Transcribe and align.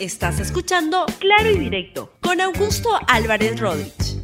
Estás 0.00 0.38
escuchando 0.38 1.06
Claro 1.18 1.50
y 1.50 1.58
Directo 1.58 2.12
con 2.20 2.40
Augusto 2.40 2.88
Álvarez 3.08 3.58
Rodríguez. 3.58 4.22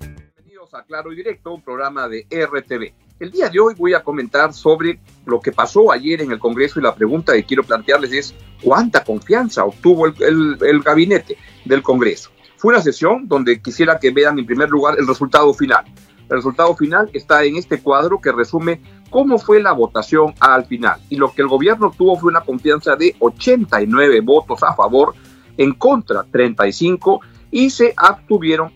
Bienvenidos 0.00 0.72
a 0.72 0.84
Claro 0.84 1.12
y 1.12 1.16
Directo, 1.16 1.52
un 1.52 1.60
programa 1.60 2.08
de 2.08 2.26
RTV. 2.30 2.94
El 3.20 3.30
día 3.30 3.50
de 3.50 3.60
hoy 3.60 3.74
voy 3.76 3.92
a 3.92 4.02
comentar 4.02 4.54
sobre 4.54 5.00
lo 5.26 5.38
que 5.38 5.52
pasó 5.52 5.92
ayer 5.92 6.22
en 6.22 6.32
el 6.32 6.38
Congreso 6.38 6.80
y 6.80 6.82
la 6.82 6.94
pregunta 6.94 7.34
que 7.34 7.44
quiero 7.44 7.62
plantearles 7.62 8.12
es 8.12 8.34
¿cuánta 8.62 9.04
confianza 9.04 9.66
obtuvo 9.66 10.06
el, 10.06 10.56
el 10.58 10.80
gabinete 10.80 11.36
del 11.66 11.82
Congreso? 11.82 12.30
Fue 12.56 12.72
una 12.72 12.80
sesión 12.80 13.28
donde 13.28 13.60
quisiera 13.60 13.98
que 13.98 14.12
vean 14.12 14.38
en 14.38 14.46
primer 14.46 14.70
lugar 14.70 14.96
el 14.98 15.06
resultado 15.06 15.52
final. 15.52 15.84
El 16.30 16.36
resultado 16.36 16.74
final 16.74 17.10
está 17.12 17.44
en 17.44 17.56
este 17.56 17.82
cuadro 17.82 18.18
que 18.18 18.32
resume 18.32 18.80
cómo 19.12 19.38
fue 19.38 19.62
la 19.62 19.72
votación 19.72 20.34
al 20.40 20.64
final. 20.64 20.98
Y 21.10 21.16
lo 21.16 21.32
que 21.32 21.42
el 21.42 21.48
gobierno 21.48 21.92
tuvo 21.96 22.18
fue 22.18 22.30
una 22.30 22.40
confianza 22.40 22.96
de 22.96 23.14
89 23.20 24.20
votos 24.22 24.62
a 24.64 24.74
favor, 24.74 25.14
en 25.56 25.74
contra 25.74 26.24
35 26.24 27.20
y 27.50 27.70
se 27.70 27.92
abstuvieron 27.96 28.72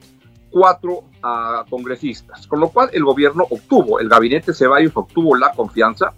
cuatro 0.50 1.04
uh, 1.24 1.68
congresistas. 1.68 2.46
Con 2.46 2.60
lo 2.60 2.68
cual 2.68 2.90
el 2.92 3.04
gobierno 3.04 3.44
obtuvo, 3.50 3.98
el 3.98 4.08
gabinete 4.08 4.54
Ceballos 4.54 4.92
obtuvo 4.94 5.34
la 5.36 5.52
confianza, 5.52 6.12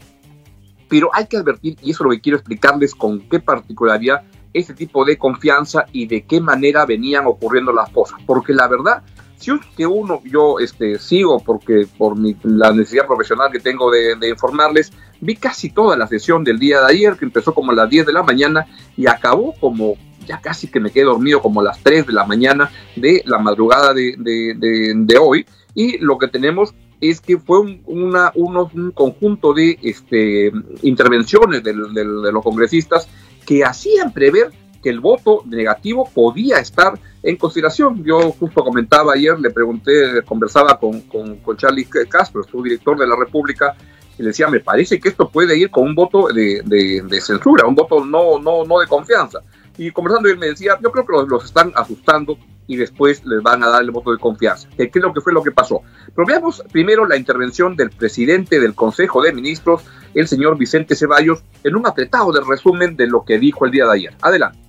pero 0.89 1.11
hay 1.13 1.27
que 1.27 1.37
advertir, 1.37 1.77
y 1.83 1.91
eso 1.91 2.03
es 2.03 2.05
lo 2.07 2.11
que 2.11 2.21
quiero 2.21 2.39
explicarles 2.39 2.95
con 2.95 3.21
qué 3.21 3.41
particularidad 3.41 4.23
este 4.53 4.75
tipo 4.75 5.05
de 5.05 5.19
confianza 5.19 5.85
y 5.93 6.07
de 6.07 6.25
qué 6.25 6.41
manera 6.41 6.87
venían 6.87 7.27
ocurriendo 7.27 7.73
las 7.73 7.91
cosas. 7.91 8.19
Porque 8.27 8.53
la 8.53 8.67
verdad 8.67 9.03
si 9.39 9.53
es 9.53 9.61
que 9.77 9.87
uno, 9.87 10.21
yo 10.25 10.59
este, 10.59 10.99
sigo 10.99 11.39
porque 11.41 11.87
por 11.97 12.17
mi, 12.19 12.37
la 12.43 12.73
necesidad 12.73 13.07
profesional 13.07 13.51
que 13.53 13.61
tengo 13.61 13.91
de, 13.91 14.17
de, 14.17 14.29
informarles, 14.29 14.93
vi 15.21 15.37
casi 15.37 15.71
toda 15.71 15.97
la 15.97 16.07
sesión 16.07 16.43
del 16.43 16.59
día 16.59 16.81
de 16.81 16.87
ayer, 16.93 17.17
que 17.17 17.25
empezó 17.25 17.55
como 17.55 17.71
a 17.71 17.75
las 17.75 17.89
10 17.89 18.07
de 18.07 18.13
la 18.13 18.23
mañana 18.23 18.67
y 18.97 19.07
acabó 19.07 19.55
como, 19.61 19.97
ya 20.27 20.41
casi 20.41 20.69
que 20.69 20.81
me 20.81 20.91
quedé 20.91 21.05
dormido 21.05 21.41
como 21.41 21.61
a 21.61 21.65
las 21.65 21.83
3 21.83 22.07
de 22.07 22.13
la 22.13 22.25
mañana 22.25 22.71
de 22.97 23.23
la 23.27 23.39
madrugada 23.39 23.95
de, 23.95 24.15
de, 24.19 24.93
de 24.97 25.19
hoy. 25.19 25.47
Y 25.75 25.99
lo 25.99 26.19
que 26.19 26.27
tenemos 26.27 26.75
es 27.01 27.21
que 27.21 27.39
fue 27.39 27.61
un, 27.61 27.83
una, 27.87 28.33
unos, 28.35 28.75
un 28.75 28.91
conjunto 28.91 29.55
de 29.55 29.79
este, 29.83 30.51
intervenciones 30.83 31.63
de 31.63 31.73
los 31.73 32.43
congresistas 32.43 33.09
que 33.47 33.65
hacían 33.65 34.13
prever 34.13 34.51
que 34.83 34.91
el 34.91 35.01
voto 35.01 35.43
negativo 35.47 36.09
podía 36.13 36.59
estar 36.59 36.99
en 37.23 37.37
consideración. 37.37 38.03
Yo 38.05 38.33
justo 38.33 38.65
comentaba 38.65 39.15
ayer, 39.15 39.39
le 39.39 39.51
pregunté, 39.51 40.23
conversaba 40.25 40.79
con, 40.79 41.01
con, 41.03 41.57
Charlie 41.57 41.87
Castro, 42.09 42.43
su 42.45 42.63
director 42.63 42.99
de 42.99 43.07
la 43.07 43.17
República, 43.17 43.75
y 44.19 44.23
le 44.23 44.29
decía, 44.29 44.49
me 44.49 44.61
parece 44.61 44.99
que 44.99 45.09
esto 45.09 45.29
puede 45.29 45.57
ir 45.57 45.71
con 45.71 45.85
un 45.85 45.95
voto 45.95 46.29
de, 46.29 47.21
censura, 47.21 47.67
un 47.67 47.75
voto 47.75 48.05
no, 48.05 48.39
no, 48.39 48.65
no 48.65 48.79
de 48.79 48.87
confianza. 48.87 49.41
Y 49.77 49.93
conversando 49.93 50.29
él 50.29 50.39
me 50.39 50.47
decía, 50.47 50.79
yo 50.83 50.91
creo 50.91 51.07
que 51.07 51.13
los, 51.13 51.29
los, 51.29 51.45
están 51.45 51.73
asustando 51.77 52.37
y 52.67 52.77
después 52.77 53.25
les 53.25 53.43
van 53.43 53.63
a 53.65 53.69
dar 53.69 53.83
el 53.83 53.91
voto 53.91 54.13
de 54.13 54.19
confianza. 54.19 54.69
¿Qué 54.77 54.91
es 54.93 55.03
lo 55.03 55.13
que 55.13 55.21
fue 55.21 55.33
lo 55.33 55.43
que 55.43 55.53
pasó? 55.53 55.83
Pero 56.15 56.27
veamos 56.27 56.63
primero 56.71 57.07
la 57.07 57.17
intervención 57.17 57.77
del 57.77 57.91
presidente 57.91 58.61
del 58.61 58.75
Consejo 58.75 59.23
de 59.23 59.33
Ministros, 59.33 59.85
el 60.15 60.29
señor 60.29 60.59
Vicente 60.59 60.95
Ceballos, 60.95 61.43
en 61.65 61.77
un 61.77 61.87
apretado 61.87 62.33
de 62.33 62.41
resumen 62.41 62.97
de 62.97 63.07
lo 63.07 63.25
que 63.25 63.39
dijo 63.39 63.65
el 63.65 63.71
día 63.73 63.87
de 63.87 63.93
ayer. 63.93 64.15
Adelante. 64.21 64.68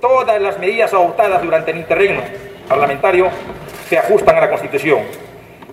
Todas 0.00 0.40
las 0.40 0.58
medidas 0.58 0.94
adoptadas 0.94 1.42
durante 1.42 1.72
el 1.72 1.76
interregno 1.76 2.22
parlamentario 2.66 3.28
se 3.86 3.98
ajustan 3.98 4.34
a 4.36 4.40
la 4.40 4.48
Constitución 4.48 5.00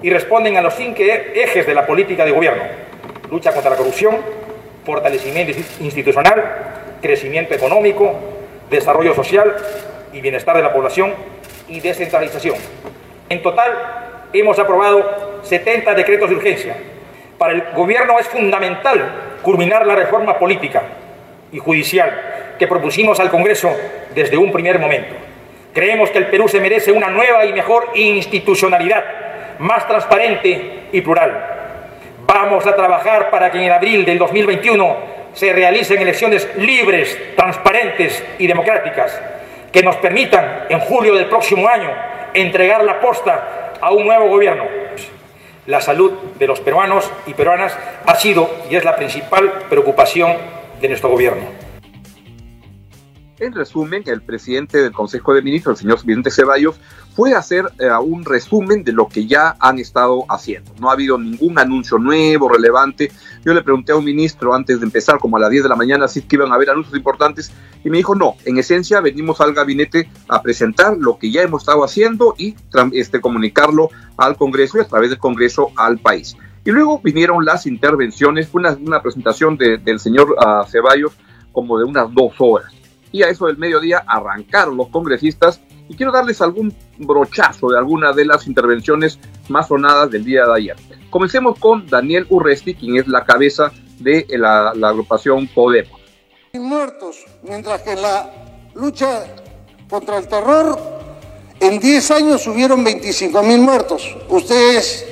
y 0.01 0.09
responden 0.09 0.57
a 0.57 0.61
los 0.61 0.73
cinco 0.73 1.01
ejes 1.01 1.65
de 1.65 1.73
la 1.73 1.85
política 1.85 2.25
de 2.25 2.31
gobierno. 2.31 2.63
Lucha 3.31 3.53
contra 3.53 3.71
la 3.71 3.77
corrupción, 3.77 4.17
fortalecimiento 4.85 5.53
institucional, 5.79 6.43
crecimiento 7.01 7.53
económico, 7.53 8.15
desarrollo 8.69 9.15
social 9.15 9.55
y 10.11 10.19
bienestar 10.19 10.57
de 10.57 10.63
la 10.63 10.73
población 10.73 11.13
y 11.69 11.79
descentralización. 11.79 12.55
En 13.29 13.41
total, 13.41 13.71
hemos 14.33 14.59
aprobado 14.59 15.39
70 15.43 15.93
decretos 15.93 16.29
de 16.29 16.35
urgencia. 16.35 16.75
Para 17.37 17.53
el 17.53 17.63
gobierno 17.73 18.19
es 18.19 18.27
fundamental 18.27 19.39
culminar 19.41 19.87
la 19.87 19.95
reforma 19.95 20.37
política 20.37 20.83
y 21.53 21.59
judicial 21.59 22.26
que 22.57 22.67
propusimos 22.67 23.19
al 23.19 23.29
Congreso 23.29 23.75
desde 24.13 24.37
un 24.37 24.51
primer 24.51 24.79
momento. 24.79 25.15
Creemos 25.73 26.09
que 26.09 26.17
el 26.17 26.27
Perú 26.27 26.47
se 26.47 26.59
merece 26.59 26.91
una 26.91 27.09
nueva 27.09 27.45
y 27.45 27.53
mejor 27.53 27.91
institucionalidad, 27.95 29.03
más 29.59 29.87
transparente 29.87 30.87
y 30.91 31.01
plural. 31.01 31.57
Vamos 32.25 32.65
a 32.65 32.75
trabajar 32.75 33.29
para 33.29 33.51
que 33.51 33.63
en 33.63 33.71
abril 33.71 34.03
del 34.03 34.17
2021 34.17 34.97
se 35.33 35.53
realicen 35.53 36.01
elecciones 36.01 36.49
libres, 36.57 37.35
transparentes 37.35 38.23
y 38.39 38.47
democráticas, 38.47 39.21
que 39.71 39.83
nos 39.83 39.97
permitan 39.97 40.65
en 40.69 40.79
julio 40.79 41.13
del 41.13 41.27
próximo 41.27 41.67
año 41.67 41.91
entregar 42.33 42.83
la 42.83 42.99
posta 42.99 43.73
a 43.79 43.91
un 43.91 44.05
nuevo 44.05 44.29
gobierno. 44.29 44.63
La 45.67 45.81
salud 45.81 46.11
de 46.39 46.47
los 46.47 46.59
peruanos 46.59 47.11
y 47.27 47.33
peruanas 47.33 47.77
ha 48.05 48.15
sido 48.15 48.49
y 48.69 48.75
es 48.75 48.83
la 48.83 48.95
principal 48.95 49.51
preocupación 49.69 50.37
de 50.81 50.87
nuestro 50.87 51.09
gobierno. 51.09 51.66
En 53.39 53.53
resumen, 53.53 54.01
el 54.07 54.23
presidente 54.23 54.81
del 54.81 54.91
Consejo 54.91 55.31
de 55.31 55.43
Ministros, 55.43 55.77
el 55.77 55.81
señor 55.83 56.03
Vicente 56.03 56.31
Ceballos, 56.31 56.79
fue 57.15 57.33
a 57.33 57.37
hacer 57.37 57.65
eh, 57.77 57.91
un 58.01 58.25
resumen 58.25 58.83
de 58.83 58.93
lo 58.93 59.07
que 59.07 59.27
ya 59.27 59.55
han 59.59 59.77
estado 59.77 60.25
haciendo. 60.27 60.71
No 60.79 60.89
ha 60.89 60.93
habido 60.93 61.19
ningún 61.19 61.59
anuncio 61.59 61.99
nuevo, 61.99 62.49
relevante. 62.49 63.11
Yo 63.45 63.53
le 63.53 63.61
pregunté 63.61 63.91
a 63.91 63.95
un 63.95 64.05
ministro 64.05 64.55
antes 64.55 64.79
de 64.79 64.87
empezar, 64.87 65.19
como 65.19 65.37
a 65.37 65.39
las 65.39 65.51
10 65.51 65.63
de 65.63 65.69
la 65.69 65.75
mañana, 65.75 66.07
si 66.07 66.19
es 66.19 66.25
que 66.25 66.35
iban 66.35 66.51
a 66.51 66.55
haber 66.55 66.71
anuncios 66.71 66.95
importantes, 66.97 67.51
y 67.83 67.91
me 67.91 67.97
dijo, 67.97 68.15
no, 68.15 68.37
en 68.43 68.57
esencia 68.57 69.01
venimos 69.01 69.39
al 69.39 69.53
gabinete 69.53 70.09
a 70.27 70.41
presentar 70.41 70.97
lo 70.97 71.19
que 71.19 71.29
ya 71.29 71.43
hemos 71.43 71.61
estado 71.61 71.83
haciendo 71.83 72.33
y 72.39 72.55
este, 72.93 73.21
comunicarlo 73.21 73.89
al 74.17 74.35
Congreso 74.35 74.79
y 74.79 74.81
a 74.81 74.87
través 74.87 75.11
del 75.11 75.19
Congreso 75.19 75.69
al 75.75 75.99
país. 75.99 76.35
Y 76.65 76.71
luego 76.71 77.01
vinieron 77.03 77.45
las 77.45 77.67
intervenciones, 77.67 78.47
fue 78.47 78.61
una, 78.61 78.71
una 78.71 79.01
presentación 79.03 79.57
de, 79.57 79.77
del 79.77 79.99
señor 79.99 80.31
uh, 80.31 80.67
Ceballos 80.67 81.13
como 81.51 81.77
de 81.77 81.85
unas 81.85 82.11
dos 82.11 82.33
horas 82.39 82.73
y 83.17 83.23
a 83.23 83.29
eso 83.29 83.47
del 83.47 83.57
mediodía 83.57 84.03
arrancaron 84.07 84.77
los 84.77 84.89
congresistas 84.89 85.59
y 85.89 85.95
quiero 85.95 86.11
darles 86.11 86.41
algún 86.41 86.73
brochazo 86.97 87.69
de 87.69 87.77
alguna 87.77 88.13
de 88.13 88.25
las 88.25 88.47
intervenciones 88.47 89.19
más 89.49 89.67
sonadas 89.67 90.11
del 90.11 90.23
día 90.23 90.45
de 90.45 90.55
ayer. 90.55 90.75
Comencemos 91.09 91.57
con 91.57 91.87
Daniel 91.87 92.27
Urresti, 92.29 92.75
quien 92.75 92.97
es 92.97 93.07
la 93.07 93.25
cabeza 93.25 93.71
de 93.99 94.25
la, 94.29 94.73
la 94.75 94.89
agrupación 94.89 95.47
Podemos. 95.47 95.99
Muertos, 96.53 97.25
mientras 97.43 97.81
que 97.81 97.93
en 97.93 98.01
la 98.01 98.31
lucha 98.75 99.25
contra 99.89 100.17
el 100.17 100.27
terror 100.27 100.79
en 101.59 101.79
10 101.79 102.11
años 102.11 102.47
hubieron 102.47 102.83
25 102.83 103.43
mil 103.43 103.59
muertos. 103.59 104.15
Ustedes 104.29 105.05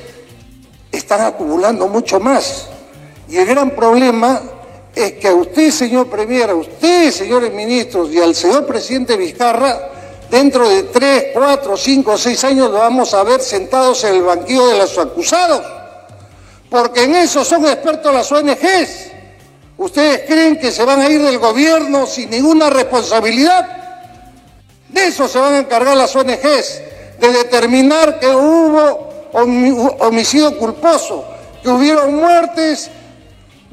están 0.91 1.21
acumulando 1.21 1.87
mucho 1.87 2.19
más. 2.19 2.69
Y 3.27 3.37
el 3.37 3.47
gran 3.47 3.71
problema 3.71 4.41
es 4.95 5.13
que 5.13 5.27
a 5.27 5.33
usted, 5.33 5.71
señor 5.71 6.07
Premier, 6.07 6.49
a 6.49 6.55
usted, 6.55 7.11
señores 7.11 7.53
ministros, 7.53 8.11
y 8.11 8.19
al 8.19 8.33
señor 8.33 8.65
presidente 8.65 9.17
Vizcarra, 9.17 9.91
dentro 10.31 10.67
de 10.69 10.83
tres, 10.83 11.25
cuatro, 11.33 11.75
cinco, 11.75 12.17
seis 12.17 12.41
años 12.45 12.71
lo 12.71 12.79
vamos 12.79 13.13
a 13.13 13.23
ver 13.23 13.41
sentados 13.41 14.03
en 14.05 14.15
el 14.15 14.23
banquillo 14.23 14.67
de 14.67 14.77
los 14.77 14.97
acusados, 14.97 15.61
porque 16.69 17.03
en 17.03 17.15
eso 17.15 17.43
son 17.43 17.65
expertos 17.65 18.13
las 18.13 18.31
ONGs. 18.31 19.11
¿Ustedes 19.77 20.21
creen 20.25 20.57
que 20.57 20.71
se 20.71 20.85
van 20.85 21.01
a 21.01 21.09
ir 21.09 21.21
del 21.21 21.37
gobierno 21.39 22.07
sin 22.07 22.29
ninguna 22.29 22.69
responsabilidad? 22.69 23.67
De 24.87 25.07
eso 25.07 25.27
se 25.27 25.37
van 25.37 25.55
a 25.55 25.59
encargar 25.59 25.97
las 25.97 26.15
ONGs, 26.15 26.81
de 27.19 27.31
determinar 27.33 28.17
que 28.17 28.29
hubo 28.29 29.09
homicidio 29.99 30.57
culposo, 30.57 31.25
que 31.61 31.67
hubieron 31.67 32.15
muertes 32.15 32.89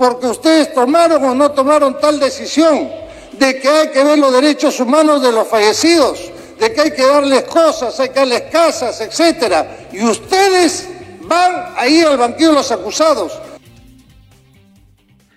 porque 0.02 0.26
ustedes 0.26 0.74
tomaron 0.74 1.22
o 1.22 1.32
no 1.32 1.52
tomaron 1.52 1.96
tal 2.00 2.18
decisión 2.18 2.90
de 3.38 3.60
que 3.60 3.68
hay 3.68 3.90
que 3.92 4.02
ver 4.02 4.18
los 4.18 4.32
derechos 4.32 4.80
humanos 4.80 5.22
de 5.22 5.30
los 5.30 5.46
fallecidos, 5.46 6.18
de 6.58 6.72
que 6.72 6.80
hay 6.80 6.90
que 6.90 7.06
darles 7.06 7.44
cosas, 7.44 8.00
hay 8.00 8.08
que 8.08 8.16
darles 8.16 8.42
casas, 8.50 9.00
etcétera. 9.00 9.86
Y 9.92 10.02
ustedes 10.02 10.88
van 11.22 11.66
a 11.76 11.86
ir 11.86 12.04
al 12.04 12.18
banquillo 12.18 12.48
de 12.48 12.54
los 12.56 12.72
acusados. 12.72 13.40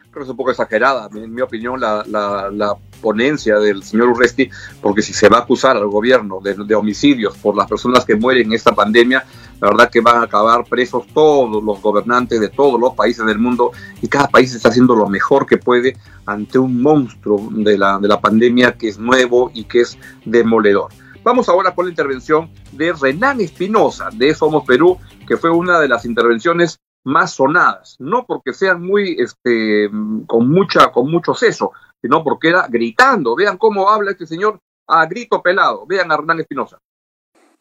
Creo 0.09 0.13
que 0.13 0.23
es 0.23 0.29
un 0.29 0.37
poco 0.37 0.49
exagerada, 0.49 1.09
en 1.13 1.31
mi 1.31 1.41
opinión, 1.41 1.79
la, 1.79 2.75
ponencia 2.99 3.59
del 3.59 3.83
señor 3.83 4.07
Urresti, 4.07 4.49
porque 4.81 5.03
si 5.03 5.13
se 5.13 5.29
va 5.29 5.37
a 5.37 5.41
acusar 5.41 5.77
al 5.77 5.85
gobierno 5.89 6.39
de, 6.41 6.55
de, 6.55 6.73
homicidios 6.73 7.37
por 7.37 7.55
las 7.55 7.67
personas 7.67 8.03
que 8.03 8.15
mueren 8.15 8.47
en 8.47 8.53
esta 8.53 8.73
pandemia, 8.73 9.23
la 9.65 9.71
verdad 9.71 9.89
que 9.89 9.99
van 9.99 10.17
a 10.17 10.25
acabar 10.25 10.63
presos 10.65 11.07
todos 11.11 11.63
los 11.63 11.81
gobernantes 11.81 12.39
de 12.39 12.49
todos 12.49 12.79
los 12.79 12.93
países 12.93 13.25
del 13.25 13.39
mundo 13.39 13.71
y 13.99 14.07
cada 14.07 14.27
país 14.27 14.53
está 14.53 14.69
haciendo 14.69 14.95
lo 14.95 15.09
mejor 15.09 15.47
que 15.47 15.57
puede 15.57 15.97
ante 16.27 16.59
un 16.59 16.83
monstruo 16.83 17.49
de 17.49 17.75
la, 17.75 17.97
de 17.97 18.07
la 18.07 18.21
pandemia 18.21 18.77
que 18.77 18.89
es 18.89 18.99
nuevo 18.99 19.49
y 19.55 19.63
que 19.63 19.81
es 19.81 19.97
demoledor. 20.23 20.91
Vamos 21.23 21.49
ahora 21.49 21.73
con 21.73 21.85
la 21.85 21.89
intervención 21.89 22.51
de 22.73 22.93
Renan 22.93 23.41
Espinosa 23.41 24.09
de 24.13 24.35
Somos 24.35 24.65
Perú, 24.65 24.99
que 25.27 25.35
fue 25.35 25.49
una 25.49 25.79
de 25.79 25.87
las 25.87 26.05
intervenciones 26.05 26.77
más 27.03 27.33
sonadas, 27.33 27.95
no 27.97 28.23
porque 28.27 28.53
sean 28.53 28.83
muy, 28.83 29.17
este, 29.19 29.89
con 30.27 30.47
mucha, 30.47 30.91
con 30.91 31.09
mucho 31.09 31.33
seso, 31.33 31.71
sino 32.03 32.23
porque 32.23 32.49
era 32.49 32.67
gritando. 32.67 33.35
Vean 33.35 33.57
cómo 33.57 33.89
habla 33.89 34.11
este 34.11 34.27
señor 34.27 34.59
a 34.87 35.07
grito 35.07 35.41
pelado. 35.41 35.87
Vean 35.87 36.11
a 36.11 36.15
Hernán 36.15 36.41
Espinosa. 36.41 36.77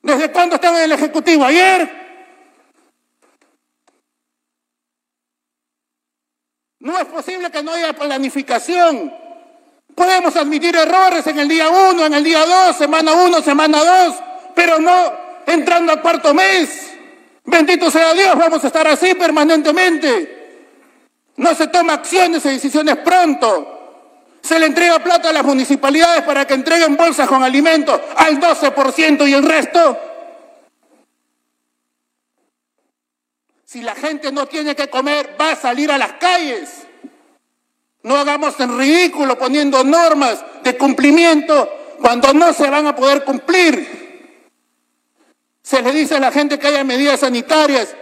¿Desde 0.05 0.31
cuándo 0.31 0.57
estaba 0.57 0.79
en 0.79 0.85
el 0.85 0.93
Ejecutivo? 0.93 1.45
¿Ayer? 1.47 2.05
No 6.81 6.99
es 6.99 7.07
posible 7.07 7.51
que 7.51 7.63
no 7.63 7.73
haya 7.73 7.95
planificación. 7.95 9.11
Podemos 9.95 10.37
admitir 10.37 10.77
errores 10.77 11.27
en 11.27 11.39
el 11.39 11.49
día 11.49 11.71
uno, 11.71 12.05
en 12.05 12.13
el 12.13 12.23
día 12.23 12.45
dos, 12.45 12.77
semana 12.77 13.15
uno, 13.15 13.41
semana 13.41 13.83
dos, 13.83 14.17
pero 14.55 14.79
no 14.79 15.15
entrando 15.47 15.93
al 15.93 16.03
cuarto 16.03 16.35
mes. 16.35 16.93
Bendito 17.47 17.91
sea 17.91 18.13
Dios, 18.13 18.37
vamos 18.37 18.63
a 18.63 18.67
estar 18.67 18.87
así 18.87 19.15
permanentemente. 19.15 20.75
No 21.37 21.55
se 21.55 21.69
toma 21.69 21.95
acciones 21.95 22.45
y 22.45 22.51
decisiones 22.51 22.99
pronto. 22.99 23.74
Se 24.45 24.59
le 24.59 24.67
entrega 24.67 24.99
plata 24.99 25.31
a 25.31 25.33
las 25.33 25.43
municipalidades 25.43 26.23
para 26.23 26.47
que 26.47 26.53
entreguen 26.53 26.99
bolsas 26.99 27.27
con 27.27 27.43
alimentos 27.43 27.99
al 28.15 28.39
12% 28.39 29.27
y 29.27 29.33
el 29.33 29.43
resto. 29.43 29.99
Si 33.65 33.81
la 33.81 33.95
gente 33.95 34.31
no 34.31 34.45
tiene 34.45 34.77
que 34.77 34.91
comer, 34.91 35.35
va 35.41 35.53
a 35.53 35.57
salir 35.57 35.91
a 35.91 35.97
las 35.97 36.13
calles. 36.15 36.87
No 38.03 38.17
hagamos 38.17 38.61
en 38.61 38.77
ridículo 38.77 39.39
poniendo 39.39 39.83
normas 39.83 40.45
de 40.63 40.77
cumplimiento 40.77 41.97
cuando 42.03 42.35
no 42.35 42.53
se 42.53 42.69
van 42.69 42.87
a 42.87 42.95
poder 42.95 43.25
cumplir. 43.25 44.29
Se 45.63 45.81
le 45.81 45.91
dice 45.91 46.17
a 46.17 46.21
la 46.21 46.31
gente 46.31 46.59
que 46.59 46.67
haya 46.67 46.85
medidas 46.85 47.21
sanitarias 47.21 47.97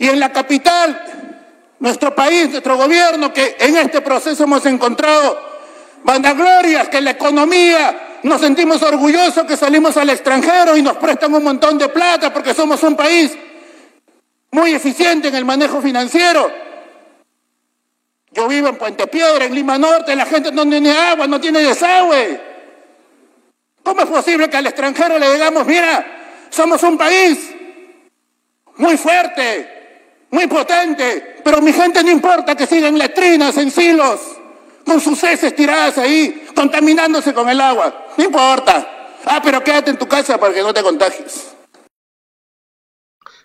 y 0.00 0.08
en 0.08 0.18
la 0.18 0.32
capital, 0.32 1.76
nuestro 1.78 2.12
país, 2.12 2.50
nuestro 2.50 2.76
gobierno, 2.76 3.32
que 3.32 3.56
en 3.60 3.76
este 3.76 4.00
proceso 4.00 4.42
hemos 4.42 4.66
encontrado 4.66 5.55
vanaglorias, 6.06 6.88
que 6.88 7.00
la 7.00 7.10
economía 7.10 8.18
nos 8.22 8.40
sentimos 8.40 8.80
orgullosos 8.82 9.44
que 9.44 9.56
salimos 9.56 9.96
al 9.96 10.08
extranjero 10.08 10.76
y 10.76 10.82
nos 10.82 10.96
prestan 10.96 11.34
un 11.34 11.42
montón 11.42 11.76
de 11.76 11.88
plata 11.88 12.32
porque 12.32 12.54
somos 12.54 12.82
un 12.84 12.96
país 12.96 13.36
muy 14.52 14.72
eficiente 14.72 15.28
en 15.28 15.34
el 15.34 15.44
manejo 15.44 15.82
financiero. 15.82 16.50
Yo 18.30 18.46
vivo 18.46 18.68
en 18.68 18.76
Puente 18.76 19.06
Piedra, 19.08 19.46
en 19.46 19.54
Lima 19.54 19.78
Norte, 19.78 20.14
la 20.14 20.26
gente 20.26 20.52
no 20.52 20.68
tiene 20.68 20.92
agua, 20.92 21.26
no 21.26 21.40
tiene 21.40 21.60
desagüe. 21.60 22.40
¿Cómo 23.82 24.00
es 24.02 24.06
posible 24.06 24.48
que 24.48 24.56
al 24.56 24.66
extranjero 24.66 25.18
le 25.18 25.32
digamos, 25.32 25.66
mira, 25.66 26.06
somos 26.50 26.82
un 26.84 26.96
país 26.96 27.50
muy 28.76 28.96
fuerte, 28.96 30.26
muy 30.30 30.46
potente, 30.46 31.36
pero 31.42 31.60
mi 31.60 31.72
gente 31.72 32.02
no 32.04 32.10
importa 32.10 32.54
que 32.54 32.66
sigan 32.66 32.96
letrinas 32.96 33.56
en 33.56 33.70
silos? 33.72 34.35
Con 34.86 35.00
sus 35.00 35.22
heces 35.24 35.54
tiradas 35.54 35.98
ahí, 35.98 36.46
contaminándose 36.54 37.34
con 37.34 37.48
el 37.48 37.60
agua. 37.60 38.06
No 38.16 38.24
importa. 38.24 39.14
Ah, 39.26 39.40
pero 39.42 39.62
quédate 39.62 39.90
en 39.90 39.98
tu 39.98 40.06
casa 40.06 40.38
para 40.38 40.54
que 40.54 40.62
no 40.62 40.72
te 40.72 40.82
contagies. 40.82 41.52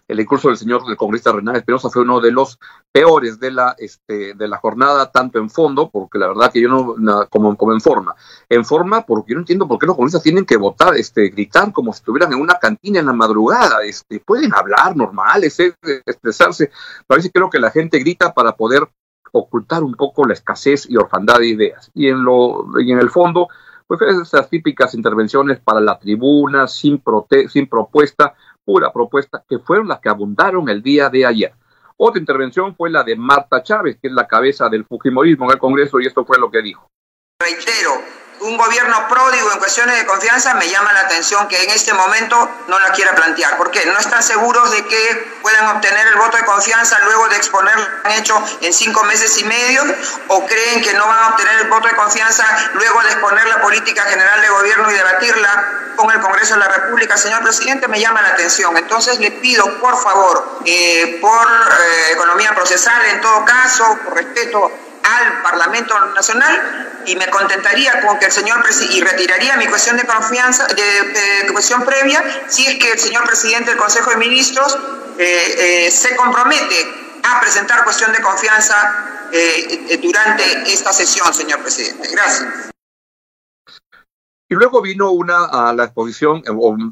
El 0.07 0.17
discurso 0.17 0.49
del 0.49 0.57
señor 0.57 0.85
del 0.85 0.97
congresista 0.97 1.31
Renan 1.31 1.55
Espinosa 1.55 1.89
fue 1.89 2.01
uno 2.01 2.19
de 2.19 2.31
los 2.31 2.59
peores 2.91 3.39
de 3.39 3.49
la, 3.49 3.75
este, 3.77 4.33
de 4.33 4.47
la 4.47 4.57
jornada, 4.57 5.09
tanto 5.09 5.39
en 5.39 5.49
fondo, 5.49 5.89
porque 5.89 6.19
la 6.19 6.27
verdad 6.27 6.51
que 6.51 6.59
yo 6.59 6.67
no, 6.67 7.27
como, 7.29 7.55
como 7.55 7.71
en 7.71 7.79
forma. 7.79 8.13
En 8.49 8.65
forma, 8.65 9.05
porque 9.05 9.31
yo 9.31 9.35
no 9.35 9.41
entiendo 9.41 9.69
por 9.69 9.79
qué 9.79 9.85
los 9.85 9.95
congresistas 9.95 10.23
tienen 10.23 10.45
que 10.45 10.57
votar, 10.57 10.95
este, 10.97 11.29
gritar 11.29 11.71
como 11.71 11.93
si 11.93 11.99
estuvieran 11.99 12.33
en 12.33 12.41
una 12.41 12.59
cantina 12.59 12.99
en 12.99 13.05
la 13.05 13.13
madrugada. 13.13 13.83
Este, 13.83 14.19
pueden 14.19 14.53
hablar 14.53 14.97
normales, 14.97 15.57
expresarse. 15.59 16.71
Parece 17.07 17.31
creo 17.31 17.49
que 17.49 17.59
la 17.59 17.71
gente 17.71 17.97
grita 17.97 18.33
para 18.33 18.51
poder 18.51 18.89
ocultar 19.31 19.83
un 19.83 19.95
poco 19.95 20.25
la 20.25 20.33
escasez 20.33 20.89
y 20.89 20.97
orfandad 20.97 21.39
de 21.39 21.47
ideas. 21.47 21.91
Y 21.93 22.07
en, 22.07 22.23
lo, 22.23 22.65
y 22.79 22.91
en 22.91 22.99
el 22.99 23.09
fondo, 23.09 23.47
pues 23.87 24.01
esas 24.01 24.49
típicas 24.49 24.93
intervenciones 24.93 25.59
para 25.59 25.79
la 25.79 25.97
tribuna, 25.97 26.67
sin, 26.67 27.01
sin 27.49 27.67
propuesta, 27.67 28.35
pura 28.63 28.91
propuesta, 28.91 29.43
que 29.47 29.59
fueron 29.59 29.87
las 29.87 29.99
que 29.99 30.09
abundaron 30.09 30.69
el 30.69 30.81
día 30.81 31.09
de 31.09 31.25
ayer. 31.25 31.53
Otra 31.97 32.19
intervención 32.19 32.75
fue 32.75 32.89
la 32.89 33.03
de 33.03 33.15
Marta 33.15 33.61
Chávez, 33.61 33.97
que 34.01 34.07
es 34.07 34.13
la 34.13 34.27
cabeza 34.27 34.69
del 34.69 34.85
Fujimorismo 34.85 35.45
en 35.45 35.51
el 35.51 35.59
Congreso, 35.59 35.99
y 35.99 36.07
esto 36.07 36.25
fue 36.25 36.39
lo 36.39 36.49
que 36.49 36.61
dijo. 36.61 36.87
Reitero, 37.39 37.91
un 38.41 38.57
gobierno 38.57 39.07
pródigo 39.07 39.51
en 39.51 39.59
cuestiones 39.59 39.97
de 39.97 40.05
confianza, 40.05 40.55
me 40.55 40.67
llama 40.67 40.91
la 40.93 41.01
atención 41.01 41.47
que 41.47 41.63
en 41.63 41.69
este 41.69 41.93
momento 41.93 42.49
no 42.67 42.79
la 42.79 42.91
quiera 42.91 43.13
plantear. 43.13 43.57
¿Por 43.57 43.69
qué? 43.69 43.85
No 43.85 43.99
están 43.99 44.23
seguros 44.23 44.71
de 44.71 44.83
que 44.85 45.37
puedan 45.41 45.67
obtener 45.67 46.07
el 46.07 46.15
voto 46.15 46.37
de 46.37 46.45
confianza 46.45 46.97
luego 47.05 47.27
de 47.29 47.35
exponer 47.35 47.77
lo 47.77 47.85
que 47.85 48.07
han 48.07 48.19
hecho 48.19 48.43
en 48.61 48.73
cinco 48.73 49.03
meses 49.03 49.37
y 49.37 49.43
medio, 49.43 49.83
o 50.27 50.45
creen 50.45 50.81
que 50.81 50.93
no 50.93 51.05
van 51.05 51.23
a 51.23 51.27
obtener 51.29 51.59
el 51.61 51.67
voto 51.67 51.87
de 51.87 51.95
confianza 51.95 52.43
luego 52.73 53.01
de 53.03 53.09
exponer 53.11 53.45
la 53.47 53.61
política 53.61 54.03
general 54.03 54.41
de 54.41 54.49
gobierno 54.49 54.91
y 54.91 54.93
debatirla 54.95 55.93
con 55.95 56.11
el 56.11 56.19
Congreso 56.19 56.55
de 56.55 56.61
la 56.61 56.67
República. 56.67 57.17
Señor 57.17 57.43
presidente, 57.43 57.87
me 57.87 57.99
llama 57.99 58.23
la 58.23 58.29
atención. 58.29 58.75
Entonces 58.75 59.19
le 59.19 59.31
pido, 59.31 59.79
por 59.79 60.01
favor, 60.01 60.61
eh, 60.65 61.19
por 61.21 61.47
eh, 61.47 62.11
economía 62.13 62.55
procesal, 62.55 63.05
en 63.05 63.21
todo 63.21 63.45
caso, 63.45 63.99
por 64.03 64.15
respeto 64.15 64.71
al 65.03 65.41
Parlamento 65.43 65.99
Nacional 66.15 66.90
y 67.05 67.15
me 67.15 67.27
contentaría 67.27 68.01
con 68.01 68.19
que 68.19 68.25
el 68.25 68.31
señor 68.31 68.63
y 68.89 69.01
retiraría 69.01 69.57
mi 69.57 69.67
cuestión 69.67 69.97
de 69.97 70.03
confianza, 70.03 70.67
de, 70.67 71.51
cuestión 71.51 71.83
previa, 71.83 72.23
si 72.47 72.65
es 72.65 72.79
que 72.79 72.91
el 72.91 72.99
señor 72.99 73.23
presidente 73.25 73.71
del 73.71 73.79
Consejo 73.79 74.11
de 74.11 74.17
Ministros 74.17 74.77
eh, 75.17 75.85
eh, 75.87 75.91
se 75.91 76.15
compromete 76.15 77.19
a 77.23 77.39
presentar 77.41 77.83
cuestión 77.83 78.11
de 78.11 78.21
confianza 78.21 79.29
eh, 79.31 79.99
durante 80.01 80.43
esta 80.71 80.93
sesión, 80.93 81.33
señor 81.33 81.61
presidente. 81.61 82.07
Gracias. 82.09 82.71
Y 84.49 84.55
luego 84.55 84.81
vino 84.81 85.11
una 85.11 85.45
a 85.45 85.71
la 85.73 85.85
exposición 85.85 86.43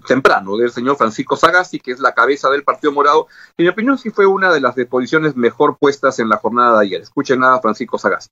temprano 0.07 0.56
del 0.56 0.71
señor 0.71 0.95
Francisco 0.95 1.35
Sagasti, 1.35 1.81
que 1.81 1.91
es 1.91 2.00
la 2.00 2.13
cabeza 2.13 2.50
del 2.50 2.63
Partido 2.63 2.94
Morado. 2.94 3.27
En 3.57 3.65
mi 3.65 3.69
opinión, 3.69 3.97
sí 3.97 4.11
fue 4.11 4.25
una 4.25 4.53
de 4.53 4.61
las 4.61 4.77
exposiciones 4.77 5.35
mejor 5.35 5.77
puestas 5.77 6.19
en 6.19 6.29
la 6.29 6.38
jornada 6.38 6.79
de 6.79 6.85
ayer. 6.85 7.01
Escuchen 7.01 7.41
nada, 7.41 7.59
Francisco 7.59 7.97
Sagasti. 7.97 8.29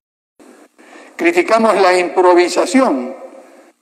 Criticamos 1.17 1.73
la 1.81 1.97
improvisación, 1.97 3.15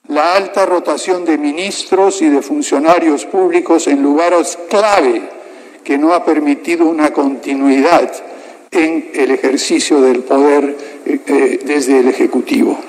la 0.08 0.36
alta 0.36 0.66
rotación 0.66 1.26
de 1.26 1.38
ministros 1.38 2.22
y 2.22 2.30
de 2.30 2.42
funcionarios 2.42 3.26
públicos 3.26 3.88
en 3.88 4.02
lugares 4.02 4.58
clave 4.70 5.22
que 5.84 5.98
no 5.98 6.14
ha 6.14 6.24
permitido 6.24 6.86
una 6.86 7.12
continuidad 7.12 8.10
en 8.72 9.12
el 9.14 9.32
ejercicio 9.32 10.00
del 10.00 10.24
poder 10.24 10.78
eh, 11.06 11.20
eh, 11.28 11.60
desde 11.66 12.00
el 12.00 12.08
Ejecutivo. 12.08 12.80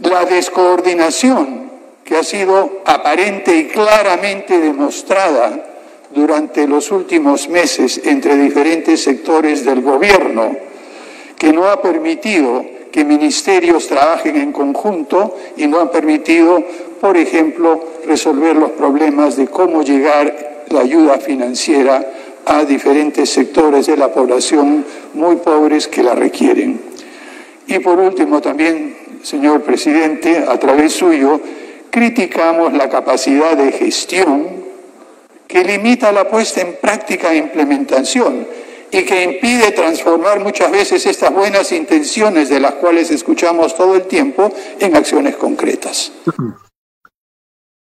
La 0.00 0.26
descoordinación 0.26 1.70
que 2.04 2.16
ha 2.16 2.22
sido 2.22 2.82
aparente 2.84 3.56
y 3.56 3.68
claramente 3.68 4.58
demostrada 4.58 5.66
durante 6.14 6.68
los 6.68 6.90
últimos 6.90 7.48
meses 7.48 8.02
entre 8.04 8.36
diferentes 8.36 9.02
sectores 9.02 9.64
del 9.64 9.80
gobierno, 9.80 10.54
que 11.38 11.54
no 11.54 11.68
ha 11.68 11.80
permitido 11.80 12.81
que 12.92 13.04
ministerios 13.04 13.88
trabajen 13.88 14.36
en 14.36 14.52
conjunto 14.52 15.36
y 15.56 15.66
no 15.66 15.80
ha 15.80 15.90
permitido, 15.90 16.62
por 17.00 17.16
ejemplo, 17.16 17.82
resolver 18.06 18.54
los 18.54 18.72
problemas 18.72 19.36
de 19.36 19.46
cómo 19.48 19.82
llegar 19.82 20.64
la 20.68 20.80
ayuda 20.80 21.18
financiera 21.18 22.06
a 22.44 22.64
diferentes 22.64 23.30
sectores 23.30 23.86
de 23.86 23.96
la 23.96 24.12
población 24.12 24.84
muy 25.14 25.36
pobres 25.36 25.88
que 25.88 26.02
la 26.02 26.14
requieren. 26.14 26.80
Y 27.66 27.78
por 27.78 27.98
último, 27.98 28.40
también 28.40 28.96
señor 29.22 29.62
presidente, 29.62 30.44
a 30.46 30.58
través 30.58 30.92
suyo, 30.92 31.40
criticamos 31.90 32.72
la 32.74 32.88
capacidad 32.88 33.56
de 33.56 33.72
gestión 33.72 34.62
que 35.46 35.64
limita 35.64 36.12
la 36.12 36.28
puesta 36.28 36.60
en 36.60 36.76
práctica 36.80 37.32
e 37.32 37.36
implementación 37.36 38.46
y 38.92 39.06
que 39.06 39.24
impide 39.24 39.72
transformar 39.72 40.40
muchas 40.40 40.70
veces 40.70 41.06
estas 41.06 41.32
buenas 41.32 41.72
intenciones 41.72 42.50
de 42.50 42.60
las 42.60 42.74
cuales 42.74 43.10
escuchamos 43.10 43.74
todo 43.74 43.96
el 43.96 44.02
tiempo 44.02 44.52
en 44.78 44.94
acciones 44.94 45.36
concretas. 45.36 46.12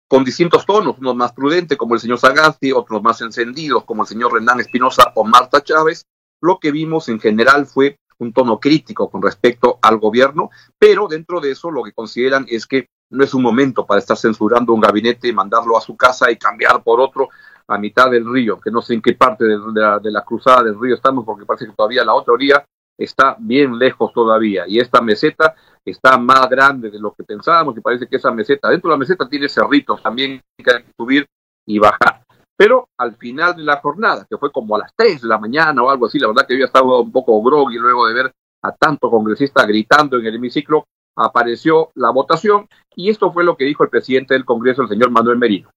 Con 0.10 0.26
distintos 0.26 0.66
tonos, 0.66 1.00
unos 1.00 1.16
más 1.16 1.32
prudentes 1.32 1.78
como 1.78 1.96
el 1.96 2.02
señor 2.02 2.20
Sagasti, 2.20 2.74
otros 2.74 3.02
más 3.02 3.22
encendidos 3.22 3.86
como 3.86 4.04
el 4.04 4.08
señor 4.08 4.34
Renán 4.34 4.60
Espinosa 4.60 5.12
o 5.16 5.24
Marta 5.24 5.64
Chávez, 5.64 6.06
lo 6.42 6.60
que 6.60 6.72
vimos 6.72 7.08
en 7.08 7.20
general 7.22 7.66
fue 7.66 7.98
un 8.20 8.34
tono 8.34 8.60
crítico 8.60 9.10
con 9.10 9.22
respecto 9.22 9.80
al 9.82 9.98
gobierno, 10.00 10.50
pero 10.78 11.08
dentro 11.08 11.40
de 11.40 11.52
eso 11.52 11.72
lo 11.72 11.84
que 11.84 11.94
consideran 11.94 12.46
es 12.50 12.66
que 12.66 12.90
no 13.10 13.24
es 13.24 13.34
un 13.34 13.44
momento 13.44 13.86
para 13.86 14.00
estar 14.00 14.18
censurando 14.18 14.74
un 14.74 14.82
gabinete 14.82 15.32
mandarlo 15.32 15.78
a 15.78 15.82
su 15.82 15.96
casa 15.96 16.30
y 16.30 16.38
cambiar 16.38 16.84
por 16.84 17.00
otro 17.00 17.30
a 17.68 17.78
mitad 17.78 18.10
del 18.10 18.26
río, 18.32 18.60
que 18.60 18.72
no 18.72 18.82
sé 18.82 18.94
en 18.94 19.02
qué 19.02 19.14
parte 19.14 19.44
de, 19.46 20.12
la, 20.12 20.24
cruzada 20.26 20.64
del 20.64 20.80
río 20.80 20.96
estamos, 20.96 21.26
porque 21.26 21.46
parece 21.46 21.66
que 21.66 21.74
todavía 21.74 22.06
la 22.06 22.14
otra 22.14 22.34
orilla 22.34 22.66
está 22.98 23.36
bien 23.40 23.78
lejos 23.78 24.12
todavía, 24.14 24.66
y 24.68 24.80
esta 24.80 25.02
meseta 25.02 25.56
está 25.86 26.18
más 26.18 26.50
grande 26.50 26.90
de 26.90 27.00
lo 27.00 27.14
que 27.14 27.24
pensábamos, 27.24 27.78
y 27.78 27.82
parece 27.82 28.08
que 28.08 28.16
esa 28.16 28.32
meseta, 28.32 28.70
dentro 28.70 28.90
de 28.90 28.96
la 28.96 29.00
meseta 29.00 29.28
tiene 29.28 29.50
cerritos 29.50 30.02
también 30.02 30.42
que 30.58 30.72
hay 30.72 30.84
que 30.84 30.94
subir 30.98 31.28
y 31.66 31.80
bajar. 31.80 32.24
Pero 32.56 32.90
al 32.98 33.16
final 33.18 33.56
de 33.56 33.64
la 33.64 33.78
jornada, 33.78 34.26
que 34.28 34.38
fue 34.38 34.52
como 34.52 34.76
a 34.76 34.80
las 34.80 34.92
3 34.96 35.22
de 35.22 35.28
la 35.28 35.38
mañana 35.38 35.84
o 35.84 35.90
algo 35.92 36.08
así, 36.08 36.18
la 36.18 36.28
verdad 36.28 36.48
que 36.48 36.58
yo 36.58 36.66
estaba 36.66 37.00
un 37.00 37.12
poco 37.12 37.42
groggy 37.44 37.78
luego 37.78 38.08
de 38.08 38.16
ver 38.16 38.34
a 38.64 38.72
tanto 38.72 39.12
congresista 39.12 39.64
gritando 39.66 40.18
en 40.18 40.26
el 40.26 40.36
hemiciclo, 40.36 40.86
apareció 41.16 41.92
la 41.96 42.10
votación 42.10 42.68
y 42.96 43.10
esto 43.10 43.32
fue 43.32 43.44
lo 43.44 43.56
que 43.56 43.66
dijo 43.66 43.84
el 43.84 43.90
presidente 43.90 44.34
del 44.34 44.46
Congreso, 44.46 44.82
el 44.82 44.90
señor 44.90 45.12
Manuel 45.12 45.38
Merino. 45.38 45.70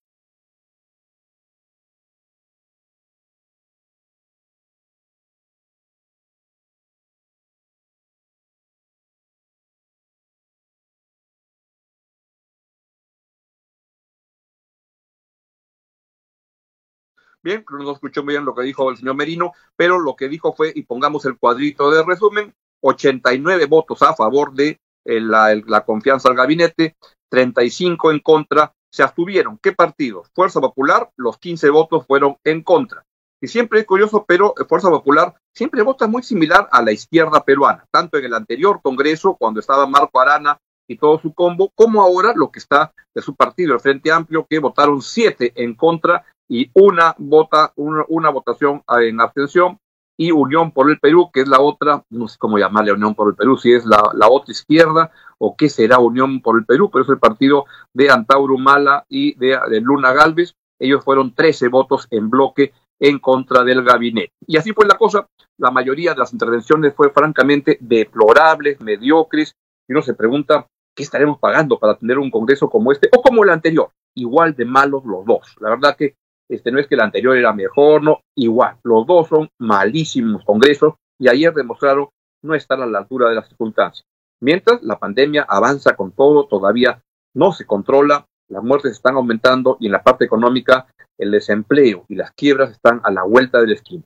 Bien, 17.43 17.65
no 17.71 17.93
escuchó 17.93 18.23
bien 18.23 18.45
lo 18.45 18.55
que 18.55 18.63
dijo 18.63 18.91
el 18.91 18.99
señor 18.99 19.15
Merino, 19.15 19.53
pero 19.77 19.99
lo 19.99 20.15
que 20.15 20.29
dijo 20.29 20.53
fue, 20.53 20.73
y 20.75 20.83
pongamos 20.83 21.25
el 21.25 21.39
cuadrito 21.39 21.91
de 21.91 22.03
resumen, 22.05 22.55
89 22.83 23.67
votos 23.67 24.03
a 24.03 24.15
favor 24.15 24.53
de 24.53 24.79
eh, 25.05 25.21
la, 25.21 25.55
la 25.67 25.85
confianza 25.85 26.29
al 26.29 26.37
gabinete, 26.37 26.97
35 27.31 28.11
en 28.11 28.19
contra, 28.21 28.75
se 28.93 29.03
abstuvieron. 29.03 29.59
¿Qué 29.63 29.73
partidos? 29.73 30.29
Fuerza 30.35 30.61
Popular, 30.61 31.11
los 31.17 31.39
15 31.39 31.71
votos 31.71 32.07
fueron 32.07 32.37
en 32.45 32.63
contra. 32.63 33.05
Y 33.41 33.49
siempre 33.49 33.81
es 33.81 33.87
curioso, 33.87 34.25
pero 34.29 34.55
Fuerza 34.69 34.91
Popular 34.91 35.35
siempre 35.55 35.83
vota 35.83 36.07
muy 36.07 36.23
similar 36.23 36.69
a 36.71 36.83
la 36.83 36.93
izquierda 36.93 37.43
peruana, 37.43 37.87
tanto 37.91 38.19
en 38.19 38.27
el 38.27 38.35
anterior 38.35 38.81
Congreso, 38.83 39.37
cuando 39.39 39.61
estaba 39.61 39.87
Marco 39.87 40.21
Arana 40.21 40.59
y 40.87 40.99
todo 40.99 41.19
su 41.19 41.33
combo, 41.33 41.71
como 41.75 42.03
ahora 42.03 42.35
lo 42.35 42.51
que 42.51 42.59
está 42.59 42.93
de 43.15 43.23
su 43.23 43.35
partido, 43.35 43.73
el 43.73 43.81
Frente 43.81 44.13
Amplio, 44.13 44.47
que 44.49 44.59
votaron 44.59 45.01
siete 45.01 45.53
en 45.55 45.75
contra 45.75 46.25
y 46.51 46.69
una 46.75 47.15
vota, 47.17 47.73
una, 47.77 48.29
votación 48.31 48.83
en 48.89 49.21
abstención 49.21 49.79
y 50.19 50.33
Unión 50.33 50.73
por 50.73 50.91
el 50.91 50.99
Perú, 50.99 51.31
que 51.33 51.43
es 51.43 51.49
la 51.49 51.61
otra, 51.61 52.03
no 52.11 52.27
sé 52.27 52.37
cómo 52.39 52.59
llamarle 52.59 52.93
Unión 52.93 53.15
por 53.15 53.29
el 53.29 53.37
Perú, 53.37 53.57
si 53.57 53.73
es 53.73 53.87
la, 53.87 54.11
la 54.15 54.29
otra 54.29 54.51
izquierda 54.51 55.13
o 55.39 55.57
qué 55.57 55.69
será 55.69 56.01
Unión 56.01 56.43
por 56.43 56.59
el 56.59 56.67
Perú, 56.67 56.91
pero 56.91 57.05
es 57.05 57.09
el 57.09 57.21
partido 57.21 57.67
de 57.95 58.11
Antauro 58.11 58.59
Mala 58.59 59.07
y 59.09 59.39
de, 59.39 59.59
de 59.71 59.81
Luna 59.81 60.13
Galvez. 60.13 60.55
Ellos 60.81 61.05
fueron 61.05 61.35
13 61.37 61.69
votos 61.69 62.09
en 62.11 62.29
bloque 62.29 62.73
en 62.99 63.21
contra 63.21 63.63
del 63.63 63.85
gabinete. 63.85 64.33
Y 64.45 64.57
así 64.57 64.73
fue 64.73 64.87
la 64.87 64.99
cosa. 64.99 65.29
La 65.57 65.71
mayoría 65.71 66.15
de 66.15 66.19
las 66.19 66.33
intervenciones 66.33 66.95
fue 66.95 67.11
francamente 67.11 67.79
deplorables, 67.81 68.81
mediocres. 68.81 69.55
Y 69.89 69.93
uno 69.93 70.03
se 70.03 70.15
pregunta, 70.15 70.67
¿qué 70.97 71.05
estaremos 71.05 71.39
pagando 71.39 71.79
para 71.79 71.97
tener 71.97 72.19
un 72.19 72.31
Congreso 72.31 72.69
como 72.69 72.91
este 72.91 73.09
o 73.17 73.23
como 73.23 73.45
el 73.45 73.51
anterior? 73.51 73.91
Igual 74.17 74.57
de 74.57 74.65
malos 74.65 75.05
los 75.05 75.25
dos. 75.25 75.57
La 75.61 75.71
verdad 75.71 75.97
que 75.97 76.17
este, 76.51 76.73
no 76.73 76.81
es 76.81 76.89
que 76.89 76.97
el 76.97 77.01
anterior 77.01 77.37
era 77.37 77.53
mejor, 77.53 78.03
no, 78.03 78.21
igual, 78.37 78.77
los 78.83 79.07
dos 79.07 79.29
son 79.29 79.49
malísimos 79.59 80.45
congresos 80.45 80.95
y 81.19 81.29
ayer 81.29 81.55
demostraron 81.55 82.09
no 82.43 82.55
estar 82.55 82.81
a 82.81 82.87
la 82.87 82.99
altura 82.99 83.29
de 83.29 83.37
las 83.37 83.49
circunstancias. 83.49 84.05
Mientras 84.41 84.83
la 84.83 84.99
pandemia 84.99 85.47
avanza 85.49 85.95
con 85.95 86.13
todo, 86.13 86.47
todavía 86.47 87.03
no 87.35 87.53
se 87.53 87.67
controla, 87.67 88.27
las 88.49 88.65
muertes 88.65 88.93
están 88.93 89.15
aumentando 89.15 89.77
y 89.79 89.87
en 89.87 89.93
la 89.93 90.03
parte 90.03 90.25
económica 90.25 90.87
el 91.19 91.31
desempleo 91.31 92.05
y 92.09 92.17
las 92.17 92.33
quiebras 92.33 92.73
están 92.73 93.01
a 93.05 93.13
la 93.13 93.23
vuelta 93.23 93.61
del 93.61 93.73
esquina. 93.73 94.05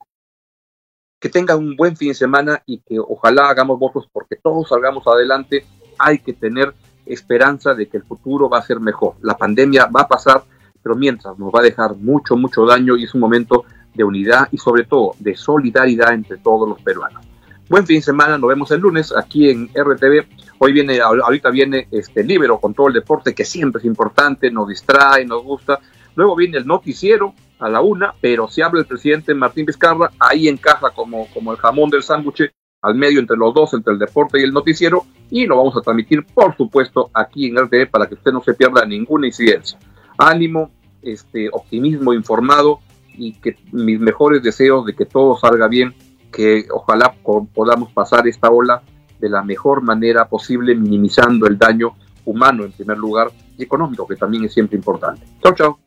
Que 1.19 1.31
tengan 1.31 1.59
un 1.59 1.77
buen 1.77 1.97
fin 1.97 2.09
de 2.09 2.15
semana 2.15 2.63
y 2.67 2.81
que 2.81 2.99
ojalá 2.99 3.49
hagamos 3.49 3.79
votos 3.79 4.07
porque 4.13 4.37
todos 4.37 4.69
salgamos 4.69 5.07
adelante. 5.07 5.65
Hay 5.99 6.19
que 6.19 6.35
tener 6.35 6.75
esperanza 7.07 7.75
de 7.75 7.89
que 7.89 7.97
el 7.97 8.03
futuro 8.03 8.51
va 8.51 8.59
a 8.59 8.67
ser 8.67 8.81
mejor. 8.81 9.15
La 9.23 9.39
pandemia 9.39 9.87
va 9.87 10.03
a 10.03 10.09
pasar, 10.09 10.43
pero 10.85 10.95
mientras 10.95 11.37
nos 11.38 11.50
va 11.50 11.61
a 11.61 11.62
dejar 11.62 11.97
mucho, 11.97 12.37
mucho 12.37 12.67
daño 12.67 12.97
y 12.97 13.05
es 13.05 13.14
un 13.14 13.21
momento 13.23 13.64
de 13.95 14.05
unidad 14.05 14.49
y 14.53 14.59
sobre 14.59 14.85
todo 14.85 15.12
de 15.19 15.35
solidaridad 15.35 16.12
entre 16.12 16.37
todos 16.37 16.69
los 16.69 16.81
peruanos. 16.83 17.25
Buen 17.71 17.87
fin 17.87 17.97
de 17.97 18.03
semana, 18.03 18.37
nos 18.37 18.49
vemos 18.49 18.71
el 18.71 18.81
lunes 18.81 19.12
aquí 19.17 19.49
en 19.49 19.71
RTV. 19.75 20.26
Hoy 20.59 20.73
viene, 20.75 21.00
ahorita 21.00 21.49
viene 21.49 21.88
este 21.91 22.23
Libero 22.23 22.59
con 22.61 22.75
todo 22.75 22.88
el 22.88 22.95
deporte 22.95 23.35
que 23.35 23.47
siempre 23.47 23.79
es 23.81 23.87
importante, 23.87 24.50
nos 24.50 24.69
distrae, 24.69 25.25
nos 25.25 25.43
gusta. 25.43 25.81
Luego 26.17 26.37
viene 26.37 26.59
el 26.59 26.67
noticiero 26.67 27.33
a 27.59 27.71
la 27.71 27.81
una, 27.81 28.12
pero 28.21 28.47
si 28.47 28.61
habla 28.61 28.81
el 28.81 28.87
presidente 28.87 29.33
Martín 29.33 29.64
Vizcarra, 29.64 30.11
ahí 30.21 30.49
encaja 30.49 30.91
como, 30.91 31.26
como 31.33 31.53
el 31.53 31.59
jamón 31.59 31.88
del 31.88 32.03
sándwich 32.03 32.53
al 32.83 32.95
medio 32.95 33.21
entre 33.21 33.38
los 33.38 33.55
dos, 33.55 33.73
entre 33.73 33.95
el 33.95 33.99
deporte 33.99 34.38
y 34.38 34.43
el 34.43 34.53
noticiero, 34.53 35.07
y 35.31 35.47
lo 35.47 35.57
vamos 35.57 35.75
a 35.79 35.81
transmitir, 35.81 36.26
por 36.26 36.55
supuesto, 36.55 37.09
aquí 37.14 37.47
en 37.47 37.57
RTV 37.57 37.88
para 37.91 38.07
que 38.07 38.14
usted 38.14 38.31
no 38.31 38.43
se 38.43 38.53
pierda 38.53 38.85
ninguna 38.85 39.26
incidencia 39.26 39.79
ánimo, 40.18 40.71
este, 41.02 41.49
optimismo 41.52 42.12
informado 42.12 42.80
y 43.16 43.35
que 43.35 43.56
mis 43.73 44.00
mejores 44.00 44.42
deseos 44.42 44.87
de 44.87 44.94
que 44.94 45.06
todo 45.06 45.37
salga 45.38 45.68
bien, 45.68 45.94
que 46.33 46.66
ojalá 46.73 47.14
podamos 47.54 47.92
pasar 47.92 48.26
esta 48.26 48.50
ola 48.50 48.83
de 49.21 49.28
la 49.28 49.42
mejor 49.42 49.83
manera 49.83 50.28
posible, 50.28 50.75
minimizando 50.75 51.47
el 51.47 51.56
daño 51.56 51.94
humano 52.25 52.64
en 52.64 52.73
primer 52.73 52.99
lugar 52.99 53.30
y 53.56 53.62
económico, 53.62 54.06
que 54.06 54.16
también 54.16 54.44
es 54.44 54.52
siempre 54.52 54.76
importante. 54.76 55.25
Chao, 55.42 55.54
chao. 55.54 55.78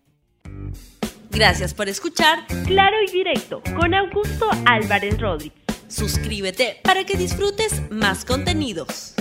Gracias 1.29 1.73
por 1.73 1.87
escuchar 1.89 2.47
Claro 2.65 2.97
y 3.07 3.11
Directo 3.11 3.61
con 3.75 3.93
Augusto 3.93 4.47
Álvarez 4.65 5.19
Rodríguez. 5.19 5.61
Suscríbete 5.87 6.77
para 6.83 7.05
que 7.05 7.15
disfrutes 7.15 7.83
más 7.91 8.25
contenidos. 8.25 9.13